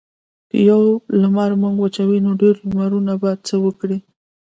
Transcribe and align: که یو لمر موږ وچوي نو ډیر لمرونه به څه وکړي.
که 0.49 0.57
یو 0.69 0.81
لمر 1.21 1.51
موږ 1.61 1.75
وچوي 1.79 2.17
نو 2.25 2.31
ډیر 2.41 2.55
لمرونه 2.67 3.13
به 3.21 3.31
څه 3.47 3.55
وکړي. 3.65 3.97